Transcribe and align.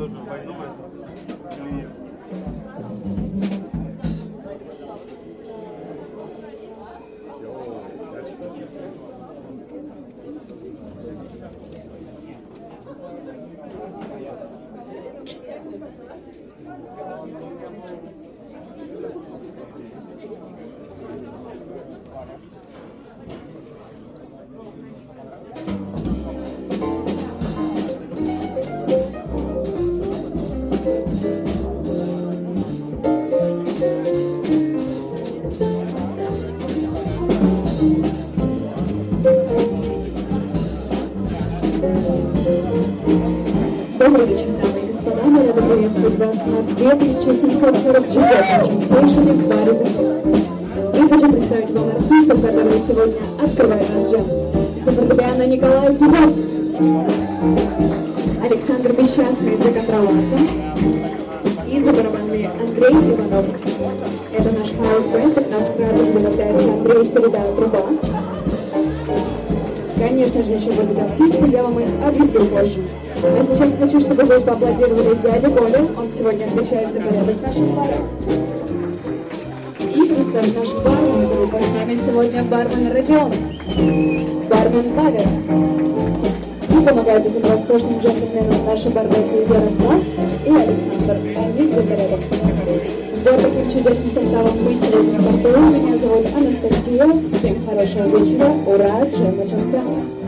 тоже 0.00 0.16
пойду 0.26 0.54
в 0.54 0.62
это. 0.62 1.62
Или 1.62 1.88
Добрый 44.00 44.28
вечер, 44.28 44.46
дамы 44.62 44.80
и 44.82 44.86
господа. 44.86 45.20
Мы 45.26 45.46
рады 45.46 45.60
приветствовать 45.60 46.16
вас 46.16 46.38
на 46.46 46.60
2744-м 46.72 48.04
джемсейшене 48.64 49.32
в 49.32 49.46
баре. 49.46 49.74
Я 50.94 51.06
хочу 51.06 51.30
представить 51.30 51.70
вам 51.72 51.88
артистов, 51.90 52.40
которые 52.40 52.78
сегодня 52.78 53.14
открывают 53.44 53.86
наш 53.94 54.10
джем. 54.10 54.24
За 54.78 54.92
фортепиано 54.92 55.46
Николай 55.46 55.92
Сизов, 55.92 56.32
Александр 58.42 58.92
Бесчастный 58.94 59.56
за 59.58 59.70
контрабасом 59.70 60.48
и 61.70 61.78
за 61.78 61.92
барабанами 61.92 62.50
Андрей 62.58 63.12
Иванов. 63.12 63.44
Это 64.32 64.50
наш 64.50 64.68
хаус-бенд, 64.70 65.34
к 65.34 65.50
нам 65.50 65.66
сразу 65.66 66.06
добавляется 66.06 66.72
Андрей 66.72 67.04
Середа 67.04 67.40
Труба. 67.54 67.82
Конечно 70.00 70.42
же, 70.42 70.52
еще 70.52 70.72
будут 70.72 70.98
артисты, 70.98 71.46
я 71.52 71.62
вам 71.62 71.78
их 71.78 71.88
объявлю 72.02 72.46
позже. 72.46 72.78
А 73.22 73.42
сейчас 73.42 73.70
хочу, 73.78 74.00
чтобы 74.00 74.24
вы 74.24 74.40
поаплодировали 74.40 75.14
дяде 75.16 75.48
Коле. 75.50 75.86
Он 75.94 76.10
сегодня 76.10 76.46
отвечает 76.46 76.90
за 76.90 77.00
порядок 77.00 77.36
наших 77.42 77.66
баров. 77.74 77.98
И 79.78 80.02
представить 80.02 80.56
нашу 80.56 80.80
барную 80.80 81.28
группу. 81.28 81.58
С 81.58 81.78
нами 81.78 81.94
сегодня 81.96 82.42
бармен 82.44 82.92
Родион, 82.92 83.30
бармен 84.48 84.90
Павел. 84.96 85.26
И 86.70 86.82
помогают 86.82 87.26
этим 87.26 87.42
роскошным 87.42 87.98
джентльменам 87.98 88.64
наши 88.64 88.88
барбеты 88.88 89.44
Ярослав 89.50 90.02
и 90.46 90.50
Александр. 90.50 91.16
Они 91.36 91.68
где 91.68 91.82
порядок. 91.82 92.20
Вот 93.22 93.36
таким 93.36 93.70
чудесным 93.70 94.10
составом 94.10 94.64
мы 94.64 94.74
сегодня 94.74 95.12
стартуем. 95.12 95.74
Меня 95.74 95.98
зовут 95.98 96.26
Анастасия. 96.34 96.69
Siłą 96.90 97.20
w 97.22 97.28
synchronością 97.28 98.00
wiedźmą 98.10 98.64
uradź, 98.66 99.16
że 99.16 99.32
macie 99.32 99.60
sama. 99.60 100.19